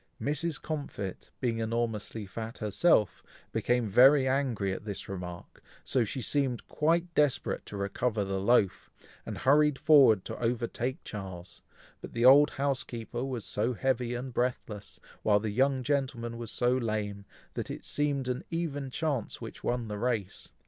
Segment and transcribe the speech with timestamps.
[0.19, 0.59] Mrs.
[0.59, 7.13] Comfit, being enormously fat herself, became very angry at this remark, so she seemed quite
[7.13, 8.89] desperate to recover the loaf,
[9.27, 11.61] and hurried forward to overtake Charles,
[12.01, 16.75] but the old housekeeper was so heavy and breathless, while the young gentleman was so
[16.75, 17.23] lame,
[17.53, 20.49] that it seemed an even chance which won the race.